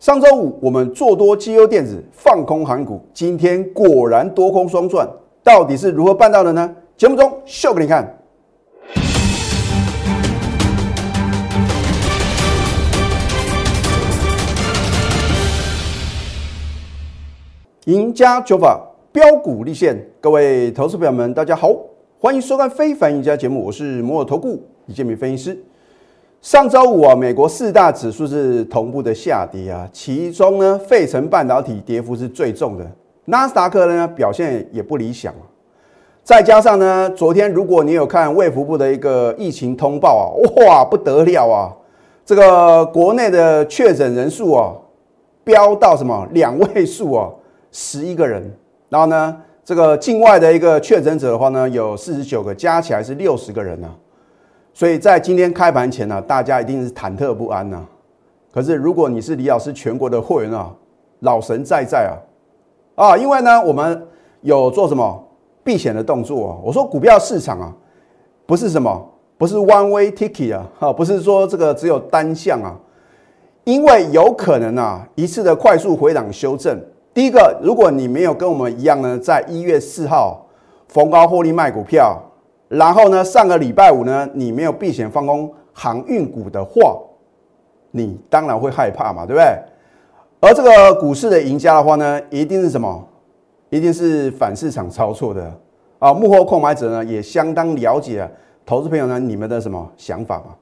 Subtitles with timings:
[0.00, 5.08] 上周五我们做多绩优电子，放空韩股，今天果然多空双赚，
[5.42, 6.72] 到底是如何办到的呢？
[6.96, 8.16] 节目中秀给你看。
[17.86, 18.80] 赢家九法
[19.10, 21.74] 标股立现，各位投资朋友们，大家好，
[22.20, 25.64] 欢迎收看《非凡赢家》节目，我是摩尔投顾李建明分析师。
[26.48, 32.90] 上周五啊，美国四大指数是同步的下跌啊，其中呢，费城半导体跌幅是最重的，
[33.26, 35.30] 纳斯达克呢表现也不理想
[36.24, 40.24] 再加上呢，昨天如果你有看卫福部的一个疫情通报啊，
[40.64, 41.68] 哇，不得了啊，
[42.24, 44.72] 这个国内的确诊人数啊，
[45.44, 46.26] 飙到什么？
[46.30, 47.28] 两位数啊，
[47.70, 48.42] 十一个人，
[48.88, 53.94] 然后呢，这个境外的一个确诊者的话呢，有四十九个，加起来是六十个人呢。
[54.78, 57.84] 所以在今天开盘前呢，大家一定是忐忑不安呐。
[58.52, 60.72] 可是如果你是李老师全国的会员啊，
[61.18, 62.08] 老神在在
[62.94, 64.06] 啊，啊，因为呢，我们
[64.42, 65.20] 有做什么
[65.64, 66.56] 避险的动作啊。
[66.62, 67.74] 我说股票市场啊，
[68.46, 69.04] 不是什么，
[69.36, 72.76] 不是 one way ticket 啊，哈，不是说这个只有单向啊，
[73.64, 76.80] 因为有可能啊，一次的快速回档修正。
[77.12, 80.46] 第一个，如果你没有跟我们一样呢，在一月四号
[80.86, 82.16] 逢高获利卖股票。
[82.68, 86.96] 然后呢，上个礼拜五呢，你没有避险放空航运股的话，
[87.90, 89.44] 你当然会害怕嘛，对不对？
[90.40, 93.04] 而这个股市的赢家的话呢，一定是什么？
[93.70, 95.52] 一定是反市场操作的
[95.98, 96.12] 啊！
[96.14, 98.26] 幕后控买者呢，也相当了解
[98.64, 100.54] 投资朋友呢你们的什么想法嘛？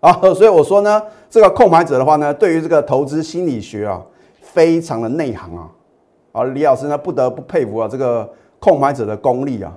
[0.00, 4.00] 啊，所以我说呢，这个控买者的话呢，对于这个投资心理学啊，
[4.40, 5.70] 非常的内行啊！
[6.32, 9.72] 啊，李老师呢，不得不佩服啊，这个控买者的功力啊！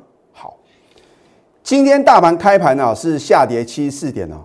[1.63, 4.37] 今天大盘开盘呢是下跌七十四点哦，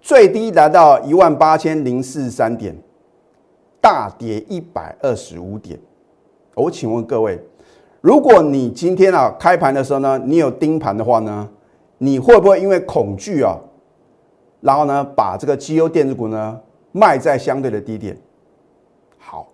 [0.00, 2.74] 最低来到一万八千零四十三点，
[3.80, 5.78] 大跌一百二十五点。
[6.54, 7.38] 我请问各位，
[8.00, 11.46] 如果你今天啊开盘的时候呢，你有盯盘的话呢，
[11.98, 13.54] 你会不会因为恐惧啊，
[14.62, 16.58] 然后呢把这个绩优电子股呢
[16.90, 18.16] 卖在相对的低点？
[19.18, 19.46] 好，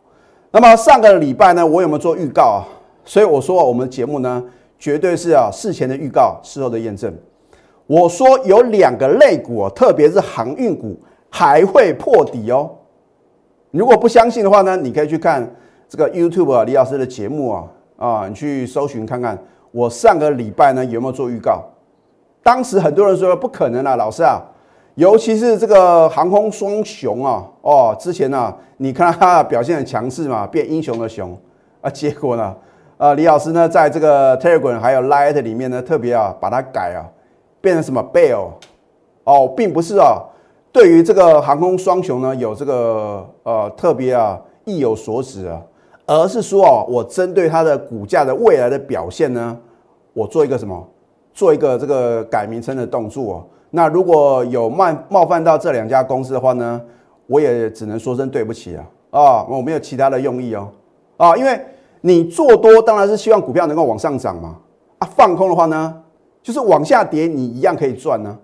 [0.52, 2.62] 那么上个礼拜呢，我有没有做预告啊？
[3.04, 4.42] 所以我说我们节目呢。
[4.82, 7.14] 绝对是啊，事前的预告，事后的验证。
[7.86, 10.98] 我说有两个类股啊，特别是航运股
[11.30, 12.68] 还会破底哦。
[13.70, 15.48] 如果不相信的话呢，你可以去看
[15.88, 17.64] 这个 YouTube 啊，李老师的节目啊，
[17.96, 19.38] 啊，你去搜寻看看。
[19.70, 21.62] 我上个礼拜呢有没有做预告？
[22.42, 24.42] 当时很多人说不可能啊，老师啊，
[24.96, 31.38] 尤其是这个航空双雄啊，哦，之前呢，你看它表现很强势嘛，变英雄的熊
[31.80, 32.52] 啊，结果呢？
[33.02, 37.02] 呃，李老师呢，在这个 Telegram 还有 Light 里面呢，特别啊，把它改啊，
[37.60, 38.50] 变成什么 Bell
[39.24, 40.22] 哦，并不是啊，
[40.70, 45.60] 对于这个航空双雄呢，有这个呃特别啊意有所指啊，
[46.06, 49.58] 而是说哦，我针对它的股价的未来的表现呢，
[50.12, 50.88] 我做一个什么，
[51.34, 53.44] 做一个这个改名称的动作。
[53.70, 56.80] 那如果有冒冒犯到这两家公司的话呢，
[57.26, 60.68] 我也只能说声对不起啊啊，我没有其他的用意哦
[61.16, 61.60] 啊，因为。
[62.02, 64.58] 你做多当然是希望股票能够往上涨嘛，
[64.98, 66.02] 啊，放空的话呢，
[66.42, 68.38] 就是往下跌，你一样可以赚呢。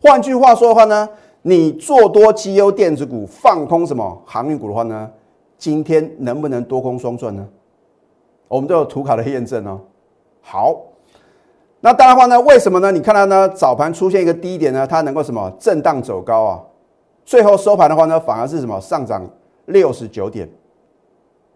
[0.00, 1.08] 换句话说的话呢，
[1.42, 5.10] 你做多绩优电子股，放空什么航运股的话呢，
[5.58, 7.46] 今天能不能多空双赚呢？
[8.48, 9.80] 我们都有图卡的验证哦。
[10.40, 10.74] 好，
[11.80, 12.90] 那当然话呢，为什么呢？
[12.90, 16.60] 你看到呢，早盘出现一个低点呢，它能够什么震荡走高啊？
[17.24, 19.28] 最后收盘的话呢，反而是什么上涨
[19.66, 20.48] 六十九点。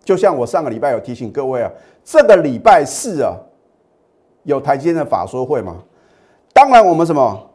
[0.07, 1.69] 就像我上个礼拜有提醒各位啊，
[2.05, 3.35] 这个礼拜四啊，
[4.45, 5.79] 有台积电的法说会嘛？
[6.53, 7.51] 当然我们什么？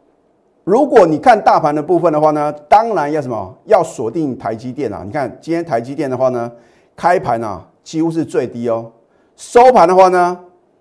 [0.62, 3.56] 如果你看大盘的部分的话呢，当然要什么？
[3.64, 5.02] 要锁定台积电啊！
[5.02, 6.52] 你看今天台积电的话呢，
[6.94, 8.92] 开盘啊几乎是最低哦，
[9.34, 10.38] 收盘的话呢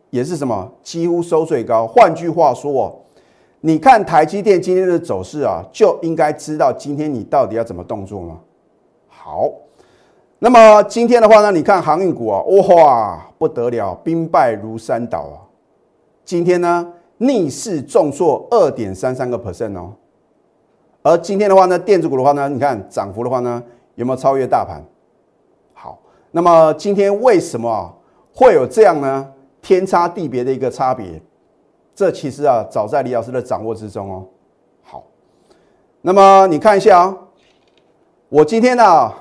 [0.09, 0.69] 也是什么？
[0.83, 1.87] 几乎收最高。
[1.87, 2.93] 换句话说哦，
[3.61, 8.41] 你看台积电今天的走势啊，就应该知道今天你到底要怎么动作吗？
[9.07, 9.49] 好。
[10.43, 15.37] 那么今天的话呢，你看航运股啊，哇，不得了，兵败如山倒啊！
[16.25, 19.93] 今天呢，逆势重挫二点三三个 percent 哦。
[21.03, 23.61] 而今天的话呢，电子股的话呢，你看涨幅的话呢，
[23.93, 24.83] 有没有超越大盘？
[25.75, 25.99] 好，
[26.31, 27.95] 那么今天为什么
[28.33, 29.31] 会有这样呢？
[29.61, 31.21] 天差地别的一个差别，
[31.93, 34.25] 这其实啊，早在李老师的掌握之中哦。
[34.81, 35.03] 好，
[36.01, 37.17] 那么你看一下啊，
[38.27, 39.13] 我今天呢。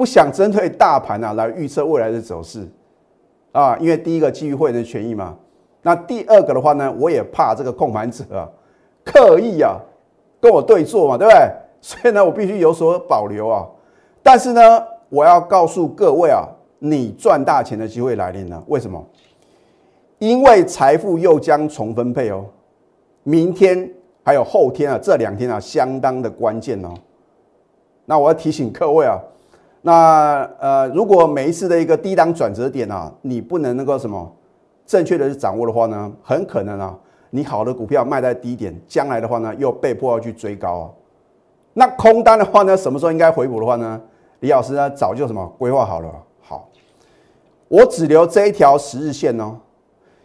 [0.00, 2.66] 不想针对大盘啊来预测未来的走势
[3.52, 5.36] 啊，因为第一个基于会员的权益嘛。
[5.82, 8.48] 那第二个的话呢，我也怕这个控盘者啊
[9.04, 9.76] 刻意啊
[10.40, 11.50] 跟我对坐嘛，对不对？
[11.82, 13.68] 所以呢，我必须有所保留啊。
[14.22, 16.48] 但是呢，我要告诉各位啊，
[16.78, 18.64] 你赚大钱的机会来临了。
[18.68, 19.04] 为什么？
[20.18, 22.46] 因为财富又将重分配哦。
[23.22, 23.86] 明天
[24.22, 26.94] 还有后天啊，这两天啊，相当的关键哦。
[28.06, 29.20] 那我要提醒各位啊，
[29.82, 34.30] 那呃，如果每一次的一个低档转折点啊，你不能那个什么
[34.84, 36.94] 正确的去掌握的话呢，很可能啊，
[37.30, 40.90] 你好的股票卖在低点，将来的话呢，又被迫要去追高啊。
[41.72, 44.00] 那空单的话呢，什么时候应该回补的话呢？
[44.40, 46.12] 李老师呢，早就什么规划好了。
[46.42, 46.68] 好，
[47.68, 49.56] 我只留这一条十日线哦。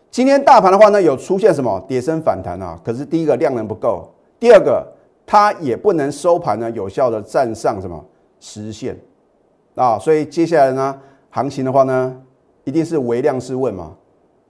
[0.10, 2.80] 今天大盘的话呢，有出现什么跌升反弹啊？
[2.84, 4.10] 可是第一个量能不够，
[4.40, 4.86] 第二个
[5.26, 8.04] 它也不能收盘呢，有效的站上什么
[8.40, 8.98] 十日线
[9.76, 10.00] 啊？
[10.00, 10.98] 所以接下来呢，
[11.30, 12.16] 行情的话呢，
[12.64, 13.92] 一定是微量试问嘛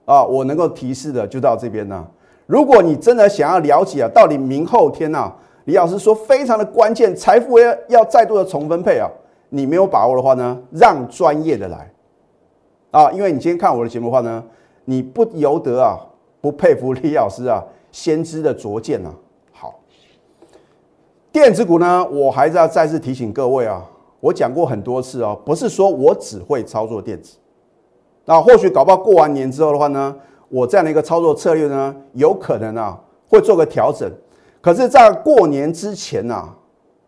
[0.04, 0.24] 啊？
[0.24, 2.06] 我能够提示的就到这边呢。
[2.46, 5.34] 如果你真的想要了解啊，到底明后天啊，
[5.64, 9.10] 李老师说非常的关键，财富要要再度的重分配啊，
[9.50, 11.92] 你没有把握的话呢，让专业的来
[12.90, 14.42] 啊，因为你今天看我的节目的话呢。
[14.88, 15.98] 你不由得啊，
[16.40, 19.12] 不佩服李老师啊，先知的拙见啊。
[19.50, 19.80] 好，
[21.32, 23.84] 电子股呢，我还是要再次提醒各位啊，
[24.26, 27.36] 我讲过很多次哦，不是说我只会操作电子，
[28.24, 30.16] 那或许搞不好过完年之后的话呢，
[30.48, 34.10] 我这样的一个操作策略呢，有可能啊会做个调整。
[34.60, 36.42] 可是，在过年之前呢，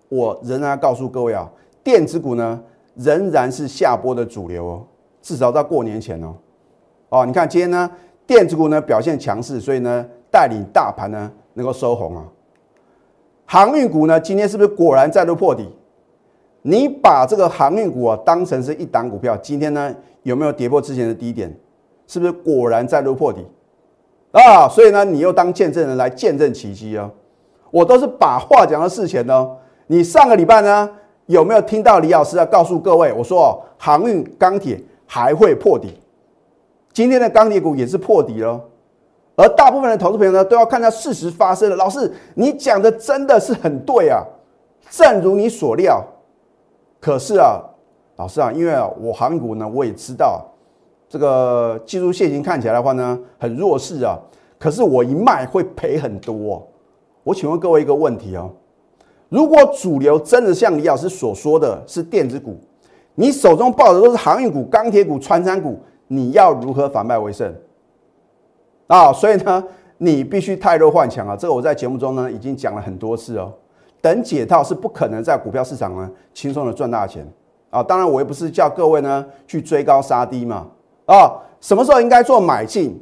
[0.08, 1.50] 我仍然要告诉各位啊，
[1.82, 2.62] 电子股呢
[2.94, 4.86] 仍然是下波的主流哦，
[5.20, 6.36] 至少在过年前哦。
[7.08, 7.90] 哦，你看今天呢，
[8.28, 12.22] 电子股呢表现强势，所以呢带领大盘呢能够收红啊。
[13.44, 15.68] 航运股呢今天是不是果然再度破底？
[16.62, 21.54] 你把这个航运股啊当成是一档股票，今天呢有没有跌破之前的低点？
[22.06, 23.46] 是不是果然再度破底？
[24.32, 27.10] 啊，所以呢你又当见证人来见证奇迹啊！
[27.70, 29.56] 我都是把话讲到事前哦。
[29.86, 30.90] 你上个礼拜呢
[31.26, 35.98] 有没有听到李老师啊告诉各位，我说哦航运钢铁还会破底？
[36.92, 38.60] 今天的钢铁股也是破底了，
[39.36, 41.76] 而大部分的投资朋友呢，都要看到事实发生了。
[41.76, 44.22] 老师，你讲的真的是很对啊，
[44.90, 46.02] 正如你所料。
[47.00, 47.60] 可是啊，
[48.16, 50.44] 老师啊，因为啊，我航股呢，我也知道
[51.08, 54.18] 这个技术线型看起来的话呢，很弱势啊。
[54.58, 56.66] 可是我一卖会赔很多。
[57.22, 58.50] 我请问各位一个问题哦，
[59.28, 62.56] 如果主流真的像李老师所说的是电子股，
[63.14, 65.78] 你手中抱的都是航运股、钢铁股、穿山股。
[66.10, 67.54] 你要如何反败为胜
[68.86, 69.12] 啊？
[69.12, 69.62] 所以呢，
[69.98, 71.36] 你必须泰弱换强啊！
[71.36, 73.52] 这个我在节目中呢已经讲了很多次哦。
[74.00, 77.26] 等解套是不可能在股票市场呢轻松的赚大钱
[77.70, 77.82] 啊！
[77.82, 80.66] 当然，我也不是叫各位呢去追高杀低嘛
[81.06, 81.30] 啊！
[81.60, 82.98] 什么时候应该做买进？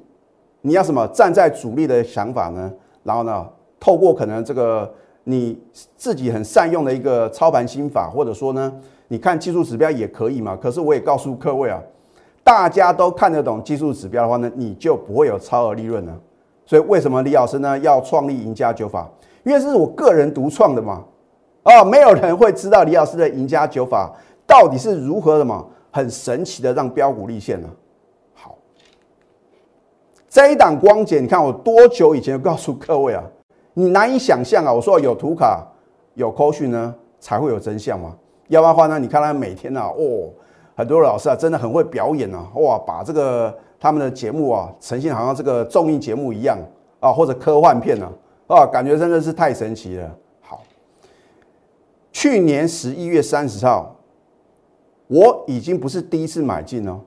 [0.63, 2.73] 你要什么站在主力的想法呢？
[3.05, 3.47] 然后呢，
[3.79, 4.93] 透过可能这个
[5.25, 5.59] 你
[5.97, 8.73] 自己很善用的一个操盘心法，或者说呢，
[9.09, 10.57] 你看技术指标也可以嘛。
[10.61, 11.81] 可是我也告诉各位啊。
[12.43, 16.17] 大家都看得懂技术指标的话呢，你就不会有超额利润了。
[16.65, 19.09] 所以为什么李老师呢要创立赢家九法？
[19.47, 21.05] 因为这是我个人独创的嘛。
[21.63, 24.13] 啊，没有人会知道李老师的赢家九法
[24.45, 27.69] 到底是如何的嘛，很神奇的让标股立现呢。
[28.35, 28.59] 好，
[30.29, 33.23] 这一档光简，你看我多久以前就告诉各位啊，
[33.75, 34.73] 你难以想象啊。
[34.73, 35.65] 我说有图卡
[36.15, 38.15] 有扣讯呢，才会有真相嘛。
[38.49, 40.29] 要不然的话呢，你看他每天啊，哦。
[40.79, 42.47] 很多老师啊，真的很会表演啊！
[42.57, 46.59] 哇，把这个他们的节目啊，呈现好像这个综艺节目一样
[47.01, 48.07] 啊，或者科幻片呢
[48.47, 50.15] 啊，感觉真的是太神奇了。
[50.41, 50.63] 好，
[52.13, 53.97] 去年十一月三十号，
[55.09, 57.01] 我已经不是第一次买进哦。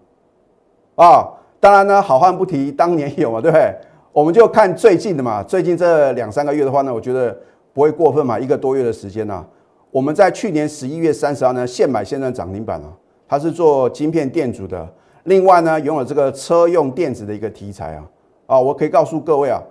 [0.96, 1.27] 啊，
[1.60, 3.74] 当然呢，好汉不提当年勇嘛，对不对？
[4.12, 7.38] 我们就看最近的嘛，最近这两三个月的话呢，我觉得
[7.74, 9.46] 不会过分嘛，一个多月的时间呢，
[9.91, 12.91] 我们在去年十一月三十号呢，现买现赚涨停板啊。
[13.31, 14.91] 它是做晶片电阻的，
[15.25, 18.03] 另外呢，拥有这个车用电子的一个题材啊
[18.48, 19.62] 啊，我可以告诉各位啊，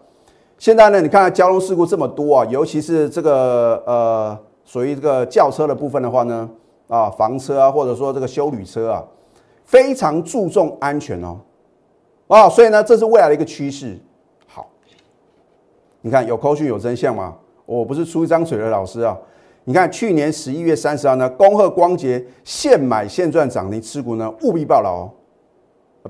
[0.59, 6.51] 现在呢，你看交通事故这么多啊，尤其是这个呃，属于这个轿车的部分的话呢，
[6.89, 9.05] 啊，房车啊，或者说这个修旅车啊，
[9.65, 11.39] 非常注重安全哦，
[12.27, 13.97] 啊，所以呢，这是未来的一个趋势。
[14.49, 14.69] 好，
[16.01, 17.37] 你看有口讯有真相吗？
[17.65, 19.17] 我不是出一张嘴的老师啊。
[19.63, 25.11] 你看，去年十一月三十号呢，恭贺光捷现买现赚涨停，持股呢务必报牢哦。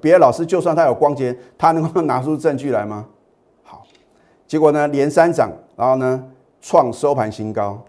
[0.00, 3.04] 别的老师就算他有光捷，他能够拿出证据来吗？
[4.48, 6.24] 结果呢连三涨，然后呢
[6.60, 7.80] 创收盘新高。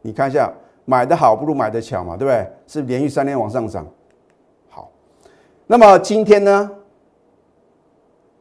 [0.00, 0.50] 你看一下，
[0.84, 2.48] 买的好不如买的巧嘛，对不对？
[2.66, 3.86] 是连续三天往上涨。
[4.70, 4.90] 好，
[5.66, 6.70] 那么今天呢，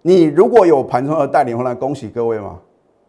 [0.03, 2.59] 你如果有盘中的带领，来恭喜各位嘛。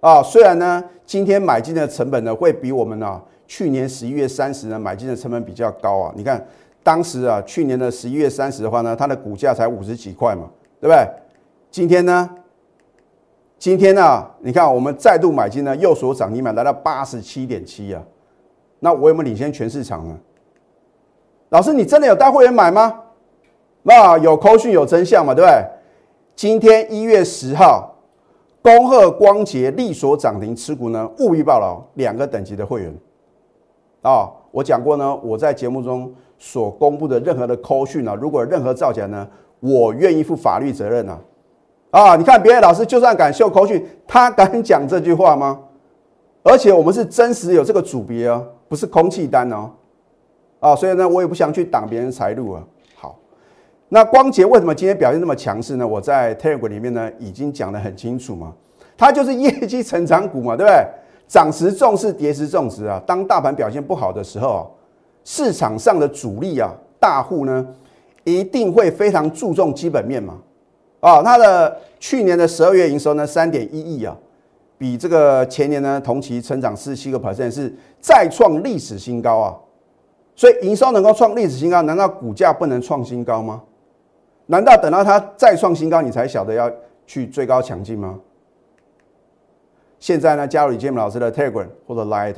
[0.00, 3.22] 啊，虽然呢今天买进的成本呢会比我们呢。
[3.46, 6.12] 去年十一月三十呢，买进的成本比较高啊。
[6.16, 6.42] 你看
[6.82, 10.48] 当时啊，去年的十一月三十的话呢，它的股价才五十几块嘛，
[10.80, 11.06] 对不对？
[11.70, 12.30] 今天呢？
[13.62, 14.26] 今天呢？
[14.40, 18.02] 你看我们再度买进呢，又所涨停板来到八十七点七啊。
[18.80, 20.18] 那我有没有领先全市场呢？
[21.50, 22.92] 老师，你真的有带会员买吗？
[23.84, 25.64] 那有扣讯有真相嘛，对不对？
[26.34, 27.94] 今天一月十号，
[28.62, 32.92] 恭贺光捷力所涨停持股呢，务必报牢两个等级的会员
[34.00, 34.28] 啊。
[34.50, 39.28] 我讲过呢，我在节目中所公布的任何的扣讯啊，如果任何造假呢，
[39.60, 41.16] 我愿意负法律责任啊。
[41.92, 45.60] 啊，你看别的老师就算敢秀口讯，他敢讲这句话吗？
[46.42, 49.70] 而且我们是真实有这个组别啊，不是空气单哦。
[50.58, 52.64] 啊，所以呢，我也不想去挡别人财路啊。
[52.96, 53.18] 好，
[53.90, 55.86] 那光捷为什么今天表现那么强势呢？
[55.86, 58.54] 我在 Telegram 里面呢已经讲得很清楚嘛，
[58.96, 60.86] 它就是业绩成长股嘛，对不对？
[61.28, 63.00] 涨时重视，跌时重视啊。
[63.06, 64.74] 当大盘表现不好的时候，
[65.24, 67.66] 市场上的主力啊，大户呢，
[68.24, 70.38] 一定会非常注重基本面嘛。
[71.02, 74.16] 啊，它的去年的十二月营收呢，三点一亿啊，
[74.78, 79.58] 比这个前年呢同期成长四七个 percent，是再创历史新高啊。
[80.36, 83.60] 所以营收能够创历史新高，难道股价不能创新高吗？
[84.46, 86.70] 难道等到它再创新高，你才晓得要
[87.04, 88.18] 去追高抢进吗？
[89.98, 92.36] 现在呢，加入李建明老师的 Telegram 或者 Light，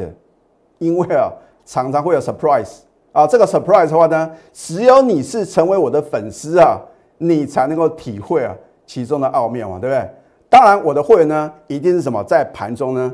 [0.78, 1.30] 因为啊，
[1.66, 2.78] 常常会有 surprise
[3.12, 3.26] 啊。
[3.26, 6.80] 这个 surprise 的话呢，只有你是成为我的粉丝啊，
[7.28, 8.54] 你才能够体会啊
[8.86, 10.10] 其中的奥妙嘛，对不对？
[10.48, 13.12] 当然，我的会员呢，一定是什么在盘中呢，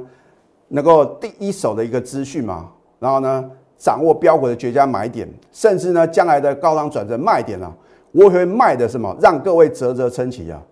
[0.69, 7.73] 能够第一手的一个资讯嘛，然后呢，掌握标股的绝佳买点，甚至呢，将来的高档转折卖点啊，
[8.13, 10.63] 我会卖的什么，让各位啧啧称奇啊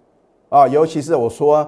[0.48, 1.66] 啊，尤其是我说。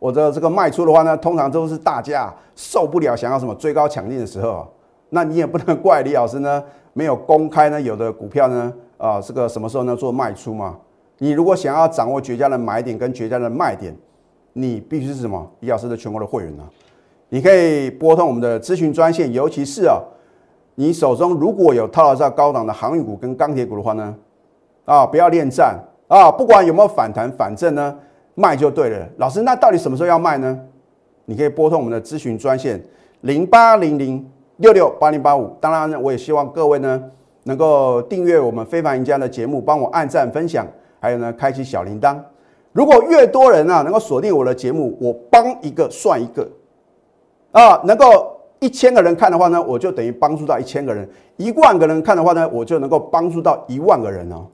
[0.00, 4.66] 我的这个卖出的话呢，通常都是大家受不了，想要什么追高抢进的时候，
[5.10, 10.74] 那你也不能怪李老师呢，没有公开呢，有的股票呢，啊，这个什么时候呢做卖出嘛？
[11.22, 13.94] 你如果想要掌握绝佳的买点跟绝佳的卖点，
[14.54, 15.46] 你必须是什么？
[15.60, 16.64] 李老师的全国的会员呢？
[17.28, 20.00] 你可以拨通我们的咨询专线，尤其是啊，
[20.76, 24.16] 你手中如果有套到高档的航运股跟钢铁股的话呢，
[24.86, 27.96] 啊，不要恋战啊，不管有没有反弹，反正呢。
[28.36, 30.58] 卖就对了，老师，那到底什么时候要卖呢？
[31.26, 32.82] 你可以拨通我们的咨询专线
[33.22, 34.26] 零八零零
[34.58, 35.54] 六六八零八五。
[35.60, 37.02] 当然呢，我也希望各位呢
[37.42, 40.66] 能够订阅我们非凡赢家的节目，帮我按赞分享，
[41.00, 42.16] 还有呢开启小铃铛。
[42.72, 46.48] 如果越多人啊能够锁定我的节目，我帮一个算一个
[47.50, 51.04] 啊，能够一千个人看的话呢，我就等于帮助到一千个人；
[51.36, 54.46] 一万个人看的话呢，我就能够帮助到一万个人哦。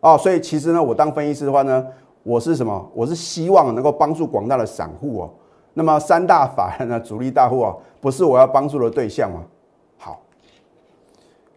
[0.00, 1.86] 啊，所以其实呢，我当分析师的话呢。
[2.24, 2.90] 我是什么？
[2.92, 5.30] 我是希望能够帮助广大的散户哦。
[5.72, 9.42] 那么三大法人呢，主力大户啊，不是我要帮助的对象吗？
[9.96, 10.20] 好，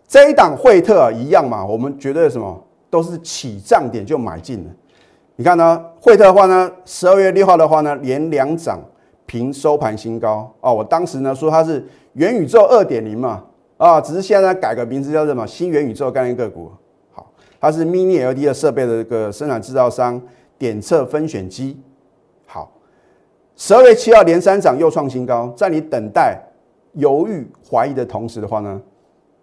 [0.08, 4.70] 这一档惠特一样嘛，我们绝对什么都是起涨点就买进了。
[5.36, 8.80] 你看呢，惠特的话呢，十二月六号的话呢，连两涨，
[9.26, 10.72] 平收盘新高哦。
[10.72, 11.84] 我当时呢说它是
[12.14, 13.44] 元宇宙二点零嘛，
[13.78, 16.70] 啊，只是现在改个名字叫什么新元宇宙概念个股。
[17.12, 20.22] 好，它是 Mini LED 的设备的一个生产制造商。
[20.60, 21.82] 点测分选机，
[22.46, 22.72] 好，
[23.56, 26.40] 十二月七号连三涨又创新高，在你等待、
[26.94, 28.80] 犹豫、怀疑的同时的话呢，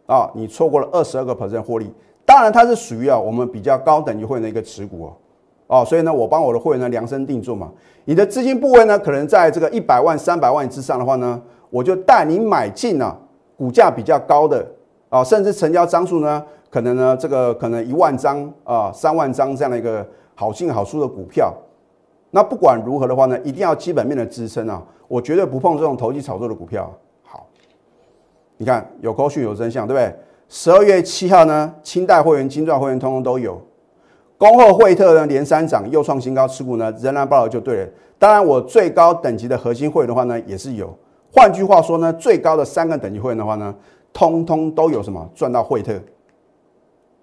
[0.07, 1.93] 啊，你错过了二十二个 percent 获利。
[2.28, 5.16] 当然，它是属于啊我们比较高等级会员的一个持股哦，
[5.68, 7.73] 哦，所以呢，我帮我的会员呢量身定做嘛。
[8.04, 13.16] 你的资金部位呢，可能在这个一百万、三百万之上的话呢，我就带你买进啊，
[13.56, 14.66] 股价比较高的
[15.08, 20.06] 啊，甚至成交张数呢，可能呢这个可能一万张啊、三万张这样的一个。
[20.40, 21.52] 好进好出的股票，
[22.30, 24.80] 那不管如何的话呢，一定要基本面的支撑啊！
[25.08, 26.88] 我绝对不碰这种投机炒作的股票。
[27.25, 27.44] 好，
[28.56, 30.16] 你看有高讯有真相，对不对？
[30.49, 33.61] 十二月七号呢，清代会员、金钻会员通通都有。
[34.38, 37.88] 恭贺惠特呢连三涨又创新高，持股呢仍然报了就对了。
[38.19, 40.97] 当然，我最高等级的核心会员的话呢，也是有。
[41.31, 43.75] 换句话说呢，最高的三个等级会员的话呢，
[44.12, 45.93] 通通都有什么赚到惠特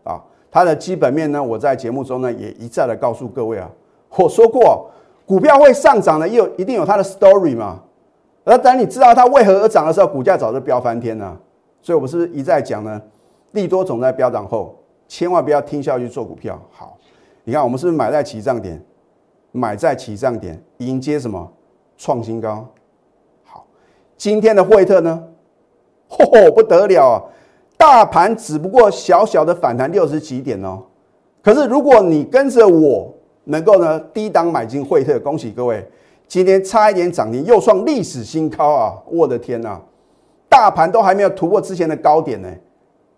[0.03, 0.21] 啊？
[0.51, 3.67] 它的基本面呢，我在节目中呢也一再的告诉各位啊，
[4.17, 4.91] 我说过，
[5.25, 7.79] 股票会上涨呢，也有一定有它的 story 嘛。
[8.43, 11.35] 而等你知道它为何而涨的时候，股价早就飙翻天了。
[11.81, 13.01] 所以，我是不是一再讲呢？
[13.55, 16.61] 利多总在飙涨后，千万不要听下去做股票。
[16.69, 16.95] 好，
[17.43, 18.79] 你看我们是不是买在起涨点，
[19.51, 21.51] 买在起涨点迎接什么
[21.97, 22.67] 创新高？
[23.43, 23.65] 好，
[24.17, 25.23] 今天的惠特呢，
[26.09, 27.23] 嚯，不得了啊！
[27.77, 30.83] 大盘只不过小小的反弹六十几点哦，
[31.41, 33.13] 可是如果你跟着我
[33.45, 35.85] 能够呢低档买进惠特，恭喜各位，
[36.27, 38.93] 今天差一点涨停又创历史新高啊！
[39.07, 39.79] 我的天呐，
[40.49, 42.49] 大盘都还没有突破之前的高点呢，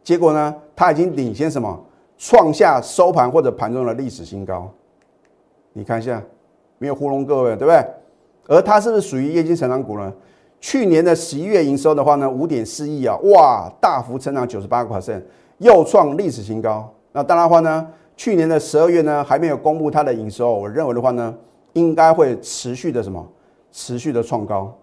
[0.07, 1.77] 结果呢，它已经领先什么，
[2.17, 4.71] 创下收盘或者盘中的历史新高。
[5.73, 6.23] 你看一下，
[6.77, 7.85] 没有糊弄各位，对不对？
[8.47, 10.13] 而它是不是属于业绩成长股呢？
[10.61, 15.21] 去年的十一月营收的话呢，五点四亿啊，哇，大幅成长九十八个 percent，
[15.57, 16.89] 又创历史新高。
[17.11, 17.85] 那当然的话呢，
[18.15, 21.35] 去年的十二月呢，还没有公布它的营收，我认为的话呢，
[21.73, 23.27] 应该会持续的什么，
[23.73, 24.73] 持续的创高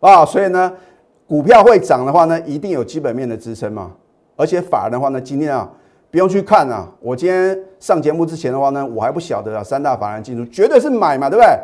[0.00, 0.22] 啊。
[0.22, 0.70] 所以呢，
[1.26, 3.90] 股票会涨的话呢，一定有基本面的支撑嘛。
[4.36, 5.68] 而且法人的话呢，今天啊，
[6.10, 6.88] 不用去看啊。
[7.00, 11.58] 我今天上节目之前的话呢，我还不晓得啊，三大法人进入绝对是买嘛，对不对？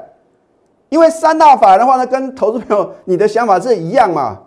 [0.88, 4.38] 因为三大法人的话呢，跟投资朋友你的想法是一样嘛。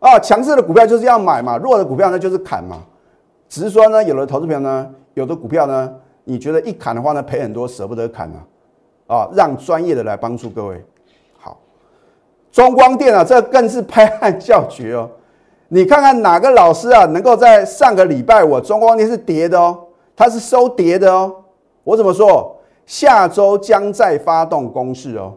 [0.00, 2.78] 啊，强势的股票就是要买嘛，弱的股票呢就是砍嘛。
[3.48, 5.92] 只是说呢，有的投资朋友呢，有的股票呢，
[6.24, 8.44] 你觉得一砍的话呢，赔很多，舍不得砍啊。
[9.08, 10.84] 啊，让专业的来帮助各位。
[11.38, 11.58] 好，
[12.52, 15.10] 中光电啊，这更是拍案叫绝哦。
[15.68, 19.78] 你看看哪个老师啊，能够在上个礼拜我中光电是跌的哦，
[20.16, 21.34] 它是收跌的哦。
[21.84, 22.56] 我怎么说？
[22.86, 25.34] 下周将再发动攻势哦。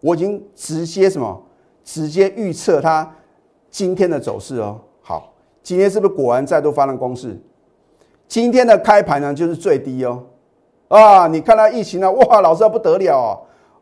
[0.00, 1.42] 我已经直接什么？
[1.84, 3.10] 直接预测它
[3.68, 4.78] 今天的走势哦。
[5.02, 7.36] 好，今天是不是果然再度发动攻势？
[8.28, 10.22] 今天的开盘呢，就是最低哦。
[10.86, 12.10] 啊，你看到疫情呢？
[12.12, 13.40] 哇，老师不得了哦。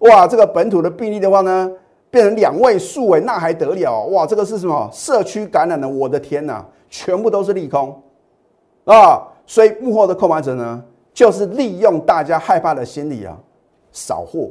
[0.08, 1.70] 哇，这个本土的病例的话呢？
[2.16, 4.24] 变成两位数哎，那还得了哇！
[4.24, 5.86] 这个是什么社区感染的？
[5.86, 8.02] 我的天哪，全部都是利空
[8.86, 9.22] 啊！
[9.44, 10.82] 所以幕后的购买者呢，
[11.12, 13.36] 就是利用大家害怕的心理啊，
[13.92, 14.48] 扫货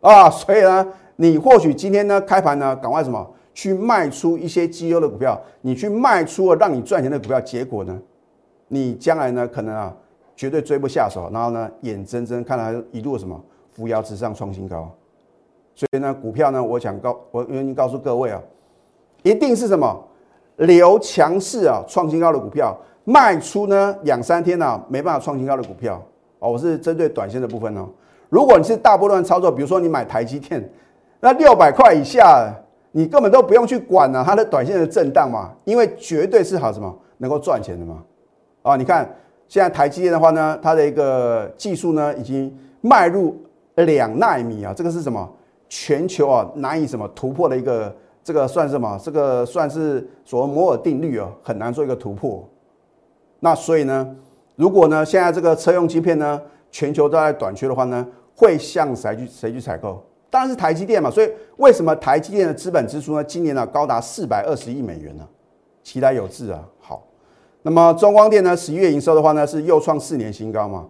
[0.00, 0.28] 啊！
[0.28, 0.84] 所以呢，
[1.14, 7.96] 你或许今天呢开盘呢，赶快什么去卖出一些绩优的股票，你去卖出了让你赚钱的股票，结果呢，
[8.66, 9.94] 你将来呢可能啊
[10.34, 14.92] 绝对追不下手，然后呢眼睁睁看它一路什么扶摇直上创新高。
[15.74, 18.40] 所以呢，股票呢，我想告我愿意告诉各位啊，
[19.22, 20.04] 一定是什么
[20.56, 26.00] 留强势啊，创新高的股票卖出呢两三天呢没办法创新高的股票
[26.38, 27.88] 哦，我是针对短线的部分哦。
[28.28, 30.62] 如果你是大波段操作，比如说你买台积电，
[31.20, 32.52] 那六百块以下，
[32.90, 38.02] 你根本都不用去管了它的短线的震荡嘛，因为绝对是好什么能够赚钱的嘛。
[38.62, 39.08] 啊，你看
[39.48, 43.36] 现在台积电的话呢，它的一个技术呢已经迈入
[43.74, 45.28] 两纳米啊，这个是什么？
[45.74, 47.90] 全球啊难以什么突破的一个，
[48.22, 49.00] 这个算什么？
[49.02, 52.46] 这个算是所谓摩尔定律啊，很难做一个突破。
[53.40, 54.14] 那所以呢，
[54.54, 56.38] 如果呢现在这个车用芯片呢，
[56.70, 58.06] 全球都在短缺的话呢，
[58.36, 60.04] 会向谁去谁去采购？
[60.28, 61.10] 当然是台积电嘛。
[61.10, 65.26] 所以为什么台积电的资本支出呢，今年呢高达四百二十亿美元呢？
[65.82, 66.62] 期待有志啊。
[66.80, 67.02] 好，
[67.62, 70.86] 那么中光电呢，十一月营收的话呢，是又创四年新高嘛？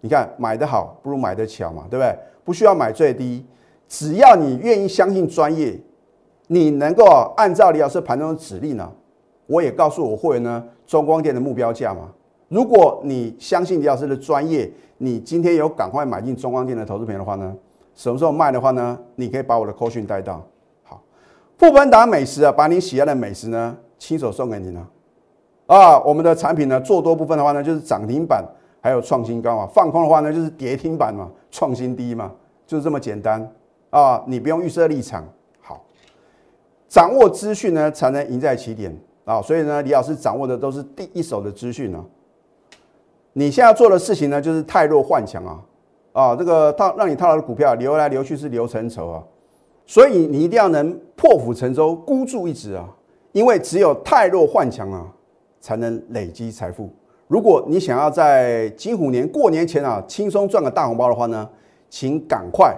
[0.00, 2.18] 你看买的好不如买得巧嘛，对不对？
[2.44, 3.46] 不需要买最低。
[3.88, 5.78] 只要你愿意相信专业，
[6.48, 7.04] 你能够
[7.36, 8.90] 按照李老师盘中的指令呢，
[9.46, 12.10] 我也告诉我会员呢，中光电的目标价嘛。
[12.48, 17.54] 如果你相信李老师的专业，你今天有赶快买进中光电的投资品的话呢，
[17.94, 20.44] 什么时候卖的话呢，你可以把我的扣讯带到。
[20.84, 21.02] 好，
[21.58, 24.86] 富本达美食啊，把你喜爱的美食呢，亲手送给你呢。
[25.66, 28.44] 啊，我们的产品呢，做多部分的话呢，就是涨停板，
[28.80, 32.30] 还有创新高嘛；放空的话呢，就是跌停板嘛，创新低嘛，
[32.66, 33.48] 就是这么简单。
[33.96, 35.26] 啊，你不用预设立场，
[35.58, 35.82] 好，
[36.86, 39.40] 掌握资讯呢，才能赢在起点啊。
[39.40, 42.04] 所以呢，李老师掌握的都是第一手的资讯呢。
[43.32, 45.62] 你现在做的事情呢，就是太弱换强啊，
[46.12, 49.24] 啊，这个套让你套牢的股票流来流去是流成仇啊。
[49.86, 52.86] 所以你一定要能破釜沉舟，孤注一掷啊。
[53.32, 55.06] 因为只有太弱换强啊，
[55.58, 56.90] 才能累积财富。
[57.28, 61.48] 如果你想要在金虎年过年前啊，轻松赚个大红包的话呢，
[61.88, 62.76] 请赶快。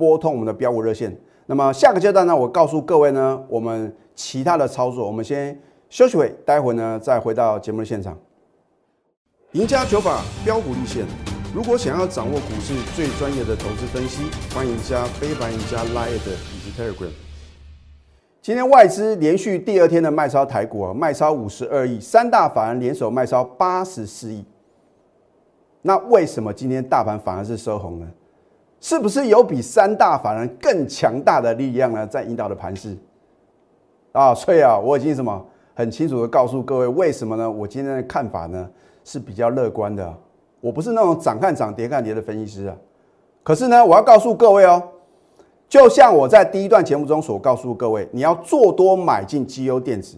[0.00, 1.14] 拨通我们的标股热线。
[1.44, 5.60] 那么下个阶段呢，我告诉各位呢，我们其他的操作，我们先
[5.90, 8.16] 休息会，待会呢再回到节目的现场。
[9.52, 11.04] 赢家九法标股立线。
[11.54, 14.22] 如果想要掌握股市最专业的投资分析，
[14.54, 17.10] 欢迎加非凡、赢家 Line 以及 Telegram。
[18.40, 24.44] 今天外资连续第二天的卖超台股啊，卖超五十二亿，三大法人联手卖超八十四亿。
[25.82, 28.08] 那为什么今天大盘反而是收红呢？
[28.80, 32.96] 是不是有比三大法人更强大的力量呢，在引导的盘势
[34.12, 34.34] 啊？
[34.34, 37.50] 所以啊，我已经什么很清楚的告诉各位，为什么呢？
[37.50, 38.68] 我今天的看法呢
[39.04, 40.14] 是比较乐观的。
[40.62, 42.76] 我不是那种涨看涨跌看跌的分析师啊。
[43.42, 44.82] 可是呢，我要告诉各位哦，
[45.68, 50.16] 就像我在第一段节目中所告诉各位，你要做多买进绩优电子，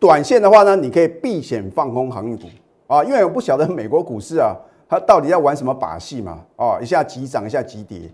[0.00, 2.44] 短线的话呢，你可以避险放空航运股
[2.88, 4.56] 啊，因为我不晓得美国股市啊。
[4.88, 6.44] 他到底要玩什么把戏嘛？
[6.56, 8.10] 哦，一下急涨，一下急跌，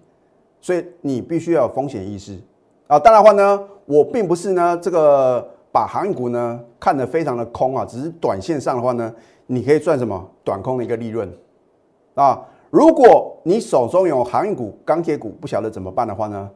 [0.61, 2.39] 所以你必须要有风险意识
[2.87, 2.99] 啊。
[2.99, 9.15] 当然话呢，我并不是呢这个把航运股呢看得非常的空啊，只是短线上的话呢，
[9.47, 11.31] 你可以赚什么短空的一个利润
[12.15, 12.41] 啊。
[12.71, 16.51] 如果你手中有航运股、钢铁股，不晓得怎么办的话呢，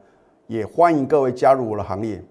[0.46, 2.24] 也欢迎各位加入我的行列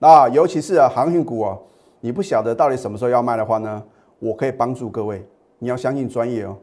[0.00, 0.26] 啊。
[0.30, 1.58] 尤其是啊航运股啊，
[2.00, 3.82] 你不晓得到底什么时候要卖的话呢，
[4.18, 5.22] 我可以帮助各位。
[5.58, 6.56] 你要相信专业哦，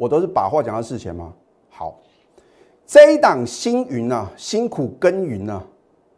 [0.00, 1.30] 我都是把话讲到事前嘛。
[1.68, 2.00] 好，
[2.86, 5.62] 这一档星云啊，辛苦耕耘呢。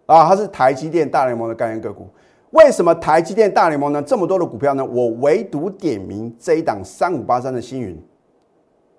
[0.07, 2.09] 啊，它是台积电大联盟的概念个股。
[2.51, 4.01] 为什么台积电大联盟呢？
[4.01, 4.85] 这么多的股票呢？
[4.85, 8.01] 我唯独点名这一档三五八三的星云。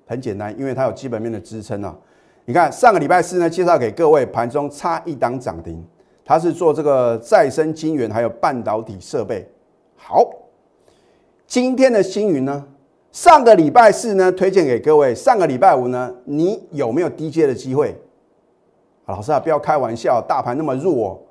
[0.05, 1.97] 很简单，因为它有基本面的支撑啊。
[2.43, 5.81] 你看上个礼拜四呢，介绍给各位，盘中差一档涨停，
[6.25, 9.49] 它是做这个再生晶圆还有半导体设备。
[9.95, 10.29] 好，
[11.47, 12.67] 今天的星云呢？
[13.13, 15.13] 上个礼拜四呢，推荐给各位。
[15.13, 17.95] 上个礼拜五呢，你有没有低阶的机会？
[19.05, 21.21] 老师啊，不要开玩笑，大盘那么弱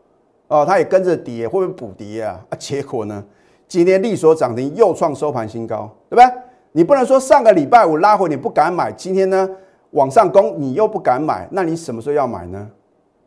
[0.47, 2.41] 哦，哦它也跟着跌，会不会补跌啊？
[2.51, 3.25] 啊，结果呢，
[3.67, 6.43] 今天利索涨停，又创收盘新高，对不对？
[6.71, 9.51] 你不能说上个礼拜五拉回你不敢买，今天呢
[9.91, 12.71] 往上攻你又不敢买，那你什么时候要买呢？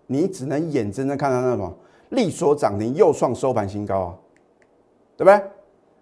[0.07, 1.73] 你只能眼睁睁看到那什么
[2.07, 4.15] 利索涨停，又创收盘新高啊，
[5.17, 5.41] 对不对？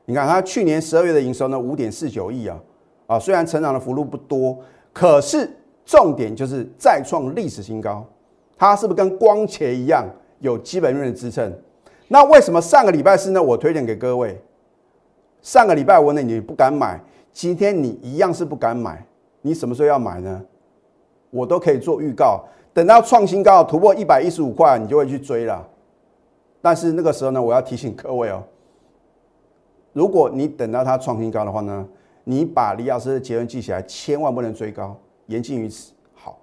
[0.06, 2.60] 你看它去年十二月的营收呢，五点四九亿啊，
[3.08, 4.58] 啊，虽然成长的幅度不多，
[4.92, 5.50] 可是
[5.86, 8.06] 重点就是再创历史新高。
[8.58, 10.06] 它是不是跟光茄一样
[10.40, 11.52] 有基本面的支撑？
[12.08, 13.42] 那为什么上个礼拜四呢？
[13.42, 14.40] 我推荐给各位，
[15.42, 19.06] 上个礼拜五呢你不敢买，今天你一样是不敢买。
[19.42, 20.42] 你什么时候要买呢？
[21.30, 25.68] 我都可以做预告，等到创新高突破一百一十五块，你就会去追了。
[26.62, 28.42] 但是那个时候呢，我要提醒各位哦，
[29.94, 31.86] 如果你等到它创新高的话呢，
[32.26, 34.96] 你把李老师的结论记起来，千万不能追高，
[35.28, 35.94] 言尽于此。
[36.16, 36.38] 好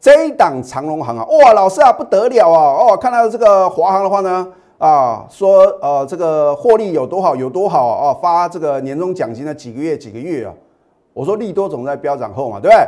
[0.00, 2.72] 这一档长隆行啊，哇，老师啊，不得了啊！
[2.74, 10.54] 哦，看到这个华航的话呢，啊，说呃，这个获利有多好有多好啊，发这个年终奖金呢，几个月几个月啊？
[11.12, 12.86] 我说利多总在飙涨后嘛，对不对？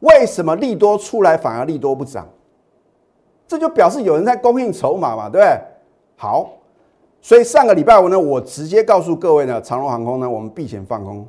[0.00, 2.26] 为什么利多出来反而利多不涨？
[3.46, 5.60] 这就表示有人在供应筹码嘛，对不对？
[6.16, 6.48] 好，
[7.24, 11.24] 所以上个礼拜五呢，我直接告诉各位呢，长荣航空呢，我们避险放空，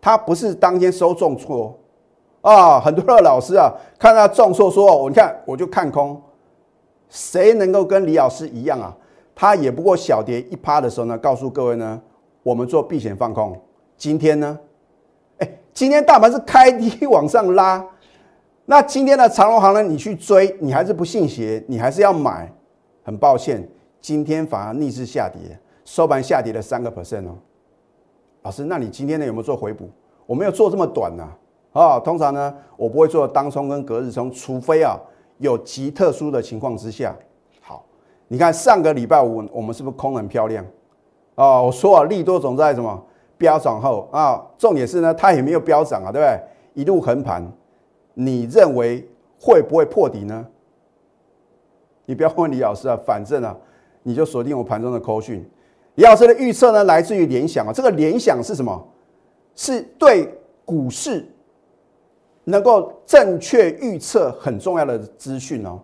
[0.00, 1.76] 它不是当天收重挫。
[2.40, 6.22] 啊，很多的老师啊，看到重挫说，我你看我就看空，
[7.08, 8.96] 谁能够跟李老师一样啊？
[9.34, 12.00] 他也不过小跌一趴的时候呢，告诉各位呢，
[12.44, 13.60] 我们做避险放空。
[13.96, 14.56] 今天呢，
[15.38, 17.84] 哎，今天大盘是开低往上拉，
[18.66, 22.48] 那今天的长隆行呢，你去追，你还是不信邪，你还是要买。
[23.06, 23.68] 很抱歉，
[24.04, 27.38] 今天反而逆势下跌，收盘下跌了三个 percent 哦。
[28.42, 29.88] 老师，那你今天呢有没有做回补？
[30.26, 31.26] 我没有做这么短呐。
[31.72, 35.00] 啊，通常呢，我不会做当冲跟隔日冲，除非啊
[35.38, 37.16] 有极特殊的情况之下。
[37.62, 37.82] 好，
[38.28, 40.62] 你看上个礼拜五我们是不是空很漂亮？
[41.34, 43.02] 啊，我说啊，利多总在什么
[43.38, 46.38] 飙涨后啊，重点是呢，它也没有飙涨啊，对不对？
[46.74, 47.42] 一路横盘，
[48.12, 49.08] 你认为
[49.40, 50.46] 会不会破底呢？
[52.04, 53.56] 你不要问李老师啊，反正啊，
[54.04, 55.44] 你就锁定我盘中的扣讯。
[55.96, 58.88] 李老师的预测呢，来自于联想啊，这个联想是什么？
[59.56, 60.32] 是对
[60.64, 61.28] 股市。
[62.46, 65.80] 能够正确预测很重要的资讯哦，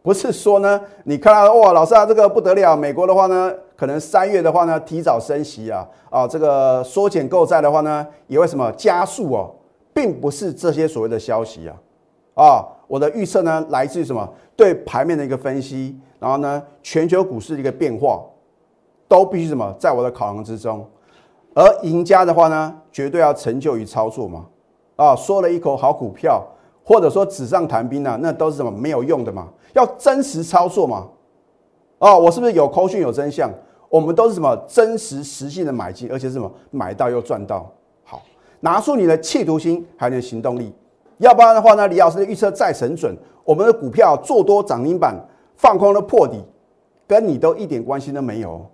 [0.00, 9.54] 不是说呢，你看到哇，老师啊，这个不得了，美国的话呢，可能三月的话呢，提早升息啊，啊，这个缩减购债的话呢，也会什么加速哦，
[9.92, 11.76] 并不是这些所谓的消息啊，
[12.42, 14.26] 啊，我的预测呢，来自于什么？
[14.56, 18.22] 对盘面的一个分析，然后呢，全球股市的一个变化，
[19.06, 20.84] 都必须什么，在我的考量之中，
[21.54, 24.46] 而赢家的话呢，绝对要成就于操作嘛。
[24.96, 26.44] 啊，说了一口好股票，
[26.84, 29.48] 或者说纸上谈兵啊，那都是什么没有用的嘛？
[29.74, 31.06] 要真实操作嘛？
[31.98, 33.50] 哦，我是不是有扣讯有真相？
[33.88, 37.70] 我们都是什么真实实际的买进，而且是什么买到又赚到。
[38.04, 38.20] 好，
[38.60, 40.74] 拿出你的企图心，还有你的行动力。
[41.18, 45.14] 要不然的话呢，李老师的预测再神准，我们的股票做多涨停板，
[45.58, 46.42] 放空的破底，
[47.06, 48.64] 跟你都一点关系都没有。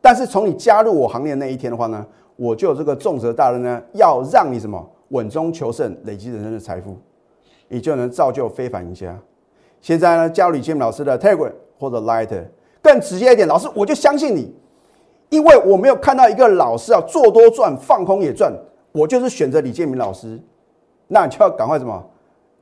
[0.00, 2.04] 但是从你加入我行列那一天的话呢，
[2.36, 4.86] 我就有这个重责大任呢，要让你什么？
[5.08, 6.96] 稳中求胜，累积人生的财富，
[7.68, 9.16] 你就能造就非凡赢家。
[9.80, 12.44] 现在呢，加入李建老师的 Tiger 或者 Light，
[12.82, 14.52] 更直接一点，老师我就相信你，
[15.28, 18.52] 因为我没有看到一个老师啊做多赚，放空也赚，
[18.90, 20.40] 我就是选择李建明老师。
[21.06, 22.04] 那你就要赶快什么？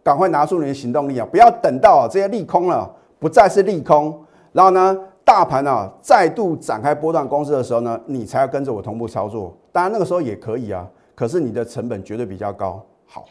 [0.03, 1.29] 赶快拿出你的行动力啊！
[1.31, 4.19] 不要等到啊这些利空了不再是利空，
[4.51, 9.57] 然后呢大盘啊再度展开波段攻势的时候呢，你才要跟着我同步操作。
[9.71, 10.85] 当然那个时候也可以啊。
[11.15, 12.83] 可是你的成本绝对比较高。
[13.07, 13.27] 好，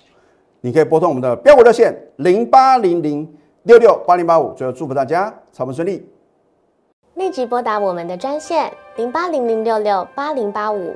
[0.62, 3.28] 你可以拨通我们的标股热线零八零零
[3.64, 4.54] 六六八零八五。
[4.54, 6.08] 最后祝福大家操盘顺利。
[7.16, 10.96] 立即拨打我们的专线零八零零六六八零八五